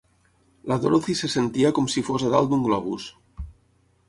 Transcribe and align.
La 0.71 0.77
Dorothy 0.85 1.15
se 1.19 1.29
sentia 1.33 1.73
com 1.79 1.91
si 1.97 2.05
fos 2.09 2.27
a 2.31 2.35
dalt 2.37 2.53
d'un 2.55 2.65
globus. 2.71 3.07